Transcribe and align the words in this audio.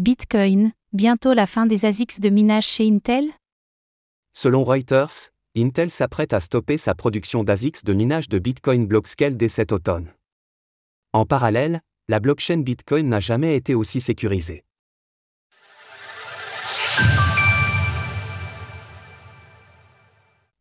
Bitcoin, 0.00 0.72
bientôt 0.94 1.34
la 1.34 1.46
fin 1.46 1.66
des 1.66 1.84
ASICs 1.84 2.20
de 2.20 2.30
minage 2.30 2.64
chez 2.64 2.88
Intel? 2.88 3.26
Selon 4.32 4.64
Reuters, 4.64 5.28
Intel 5.54 5.90
s'apprête 5.90 6.32
à 6.32 6.40
stopper 6.40 6.78
sa 6.78 6.94
production 6.94 7.44
d'ASICs 7.44 7.84
de 7.84 7.92
minage 7.92 8.26
de 8.30 8.38
Bitcoin 8.38 8.86
Blockscale 8.86 9.36
dès 9.36 9.50
cet 9.50 9.72
automne. 9.72 10.10
En 11.12 11.26
parallèle, 11.26 11.82
la 12.08 12.18
blockchain 12.18 12.62
Bitcoin 12.62 13.10
n'a 13.10 13.20
jamais 13.20 13.54
été 13.56 13.74
aussi 13.74 14.00
sécurisée. 14.00 14.64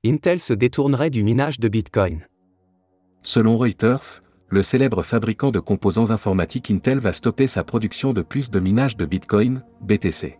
Intel 0.03 0.41
se 0.41 0.51
détournerait 0.51 1.11
du 1.11 1.23
minage 1.23 1.61
de 1.61 1.69
Bitcoin. 1.69 2.27
Selon 3.21 3.55
Reuters, 3.55 4.21
le 4.51 4.63
célèbre 4.63 5.03
fabricant 5.03 5.51
de 5.51 5.59
composants 5.59 6.09
informatiques 6.09 6.71
Intel 6.71 6.99
va 6.99 7.13
stopper 7.13 7.47
sa 7.47 7.63
production 7.63 8.13
de 8.13 8.21
puces 8.21 8.49
de 8.49 8.59
minage 8.59 8.97
de 8.97 9.05
Bitcoin, 9.05 9.63
BTC. 9.81 10.39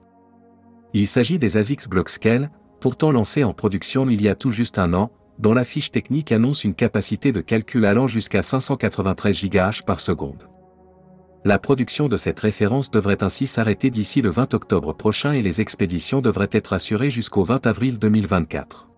Il 0.94 1.08
s'agit 1.08 1.38
des 1.38 1.58
ASICs 1.58 1.88
Blockscale, 1.88 2.50
pourtant 2.80 3.12
lancés 3.12 3.44
en 3.44 3.54
production 3.54 4.10
il 4.10 4.22
y 4.22 4.30
a 4.30 4.36
tout 4.36 4.52
juste 4.52 4.80
un 4.80 4.94
an, 4.94 5.12
dont 5.38 5.54
la 5.54 5.64
fiche 5.64 5.92
technique 5.92 6.32
annonce 6.32 6.64
une 6.64 6.74
capacité 6.74 7.32
de 7.32 7.42
calcul 7.42 7.86
allant 7.86 8.08
jusqu'à 8.08 8.42
593 8.42 9.44
GHz 9.44 9.82
par 9.86 10.00
seconde. 10.00 10.50
La 11.46 11.60
production 11.60 12.10
de 12.10 12.18
cette 12.18 12.40
référence 12.40 12.92
devrait 12.92 13.24
ainsi 13.24 13.48
s'arrêter 13.48 13.90
d'ici 13.90 14.22
le 14.22 14.30
20 14.30 14.54
octobre 14.56 14.94
prochain 14.94 15.32
et 15.32 15.42
les 15.42 15.62
expéditions 15.62 16.20
devraient 16.20 16.50
être 16.52 16.74
assurées 16.74 17.12
jusqu'au 17.12 17.44
20 17.44 17.66
avril 17.68 17.98
2024. 17.98 18.90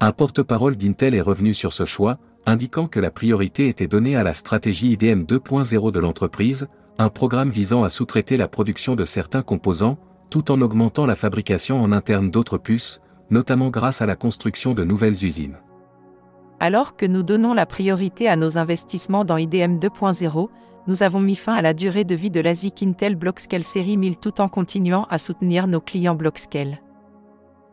Un 0.00 0.12
porte-parole 0.12 0.76
d'Intel 0.76 1.14
est 1.14 1.22
revenu 1.22 1.54
sur 1.54 1.72
ce 1.72 1.86
choix, 1.86 2.18
indiquant 2.46 2.86
que 2.86 3.00
la 3.00 3.10
priorité 3.10 3.68
était 3.68 3.88
donnée 3.88 4.16
à 4.16 4.22
la 4.22 4.32
stratégie 4.32 4.92
IDM 4.92 5.24
2.0 5.24 5.92
de 5.92 5.98
l'entreprise, 5.98 6.68
un 6.98 7.08
programme 7.08 7.50
visant 7.50 7.84
à 7.84 7.88
sous-traiter 7.88 8.36
la 8.36 8.48
production 8.48 8.94
de 8.94 9.04
certains 9.04 9.42
composants, 9.42 9.98
tout 10.30 10.50
en 10.50 10.60
augmentant 10.60 11.06
la 11.06 11.16
fabrication 11.16 11.82
en 11.82 11.92
interne 11.92 12.30
d'autres 12.30 12.58
puces, 12.58 13.00
notamment 13.30 13.70
grâce 13.70 14.00
à 14.00 14.06
la 14.06 14.16
construction 14.16 14.72
de 14.74 14.84
nouvelles 14.84 15.24
usines. 15.24 15.58
Alors 16.60 16.96
que 16.96 17.04
nous 17.04 17.22
donnons 17.22 17.52
la 17.52 17.66
priorité 17.66 18.28
à 18.28 18.36
nos 18.36 18.56
investissements 18.56 19.24
dans 19.24 19.36
IDM 19.36 19.78
2.0, 19.78 20.48
nous 20.86 21.02
avons 21.02 21.20
mis 21.20 21.36
fin 21.36 21.54
à 21.54 21.62
la 21.62 21.74
durée 21.74 22.04
de 22.04 22.14
vie 22.14 22.30
de 22.30 22.40
l'ASIC 22.40 22.82
Intel 22.82 23.16
Blockscale 23.16 23.64
série 23.64 23.96
1000 23.96 24.16
tout 24.16 24.40
en 24.40 24.48
continuant 24.48 25.06
à 25.10 25.18
soutenir 25.18 25.66
nos 25.66 25.80
clients 25.80 26.14
Blockscale. 26.14 26.80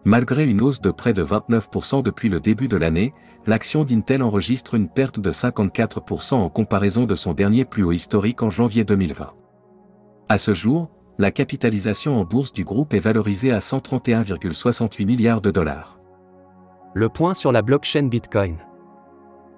Malgré 0.05 0.45
une 0.45 0.61
hausse 0.61 0.81
de 0.81 0.91
près 0.91 1.13
de 1.13 1.23
29% 1.23 2.03
depuis 2.03 2.27
le 2.27 2.41
début 2.41 2.67
de 2.67 2.75
l'année, 2.75 3.13
l'action 3.47 3.85
d'Intel 3.85 4.21
enregistre 4.21 4.75
une 4.75 4.89
perte 4.89 5.19
de 5.19 5.31
54% 5.31 6.35
en 6.35 6.49
comparaison 6.49 7.05
de 7.05 7.15
son 7.15 7.33
dernier 7.33 7.63
plus 7.63 7.83
haut 7.83 7.93
historique 7.93 8.43
en 8.43 8.49
janvier 8.49 8.83
2020. 8.83 9.33
À 10.27 10.37
ce 10.37 10.53
jour, 10.53 10.89
la 11.17 11.31
capitalisation 11.31 12.19
en 12.19 12.25
bourse 12.25 12.51
du 12.51 12.65
groupe 12.65 12.93
est 12.93 12.99
valorisée 12.99 13.53
à 13.53 13.59
131,68 13.59 15.05
milliards 15.05 15.41
de 15.41 15.51
dollars. 15.51 15.99
Le 16.93 17.07
point 17.07 17.33
sur 17.33 17.53
la 17.53 17.61
blockchain 17.61 18.07
Bitcoin. 18.07 18.57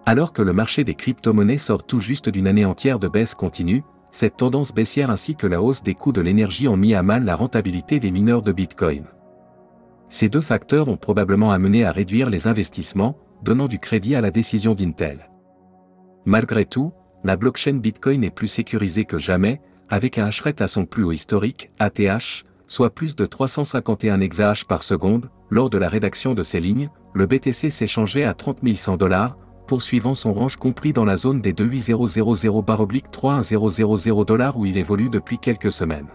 Alors 0.05 0.31
que 0.31 0.43
le 0.43 0.53
marché 0.53 0.83
des 0.83 0.93
crypto-monnaies 0.93 1.57
sort 1.57 1.83
tout 1.83 2.01
juste 2.01 2.29
d'une 2.29 2.45
année 2.45 2.65
entière 2.65 2.99
de 2.99 3.07
baisse 3.07 3.33
continue, 3.33 3.83
cette 4.11 4.37
tendance 4.37 4.73
baissière 4.73 5.09
ainsi 5.09 5.35
que 5.35 5.47
la 5.47 5.61
hausse 5.61 5.81
des 5.81 5.95
coûts 5.95 6.11
de 6.11 6.21
l'énergie 6.21 6.67
ont 6.67 6.77
mis 6.77 6.93
à 6.93 7.01
mal 7.01 7.25
la 7.25 7.35
rentabilité 7.35 7.99
des 7.99 8.11
mineurs 8.11 8.43
de 8.43 8.51
Bitcoin. 8.51 9.05
Ces 10.15 10.29
deux 10.29 10.39
facteurs 10.39 10.87
ont 10.87 10.95
probablement 10.95 11.51
amené 11.51 11.83
à 11.83 11.91
réduire 11.91 12.29
les 12.29 12.47
investissements, 12.47 13.17
donnant 13.43 13.67
du 13.67 13.79
crédit 13.79 14.15
à 14.15 14.21
la 14.21 14.31
décision 14.31 14.73
d'Intel. 14.73 15.29
Malgré 16.23 16.63
tout, 16.63 16.93
la 17.25 17.35
blockchain 17.35 17.73
Bitcoin 17.73 18.23
est 18.23 18.31
plus 18.31 18.47
sécurisée 18.47 19.03
que 19.03 19.19
jamais, 19.19 19.59
avec 19.89 20.17
un 20.17 20.27
hashrate 20.27 20.61
à 20.61 20.69
son 20.69 20.85
plus 20.85 21.03
haut 21.03 21.11
historique, 21.11 21.69
ATH, 21.79 22.45
soit 22.65 22.95
plus 22.95 23.17
de 23.17 23.25
351 23.25 24.21
exahash 24.21 24.63
par 24.63 24.83
seconde, 24.83 25.29
lors 25.49 25.69
de 25.69 25.77
la 25.77 25.89
rédaction 25.89 26.33
de 26.33 26.43
ces 26.43 26.61
lignes, 26.61 26.89
le 27.13 27.25
BTC 27.25 27.69
s'échangeait 27.69 28.23
à 28.23 28.33
30 28.33 28.59
100 28.73 28.95
dollars, 28.95 29.37
poursuivant 29.67 30.15
son 30.15 30.31
range 30.31 30.55
compris 30.55 30.93
dans 30.93 31.03
la 31.03 31.17
zone 31.17 31.41
des 31.41 31.51
28000-31000 31.51 34.23
dollars 34.23 34.57
où 34.57 34.65
il 34.65 34.77
évolue 34.77 35.09
depuis 35.09 35.39
quelques 35.39 35.73
semaines. 35.73 36.07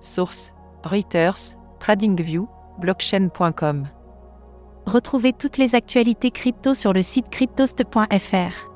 Source 0.00 0.54
Reuters, 0.84 1.58
TradingView, 1.80 2.48
blockchain.com. 2.78 3.88
Retrouvez 4.86 5.32
toutes 5.32 5.56
les 5.56 5.74
actualités 5.74 6.30
crypto 6.30 6.74
sur 6.74 6.92
le 6.92 7.02
site 7.02 7.30
cryptost.fr. 7.30 8.70